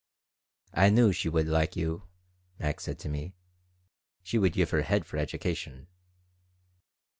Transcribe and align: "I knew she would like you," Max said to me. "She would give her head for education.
"I 0.73 0.89
knew 0.89 1.11
she 1.11 1.29
would 1.29 1.47
like 1.47 1.75
you," 1.75 2.07
Max 2.57 2.85
said 2.85 2.97
to 3.01 3.07
me. 3.07 3.35
"She 4.23 4.39
would 4.39 4.53
give 4.53 4.71
her 4.71 4.81
head 4.81 5.05
for 5.05 5.17
education. 5.17 5.85